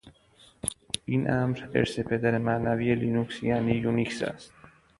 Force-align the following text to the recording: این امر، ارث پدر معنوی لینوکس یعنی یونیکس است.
این 1.05 1.29
امر، 1.31 1.67
ارث 1.75 1.99
پدر 1.99 2.37
معنوی 2.37 2.95
لینوکس 2.95 3.43
یعنی 3.43 3.71
یونیکس 3.71 4.23
است. 4.23 4.53